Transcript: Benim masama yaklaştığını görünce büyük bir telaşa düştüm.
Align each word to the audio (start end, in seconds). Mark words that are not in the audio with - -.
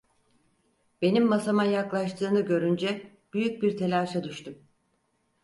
Benim 1.01 1.25
masama 1.27 1.63
yaklaştığını 1.63 2.41
görünce 2.41 3.11
büyük 3.33 3.61
bir 3.63 3.77
telaşa 3.77 4.23
düştüm. 4.23 4.67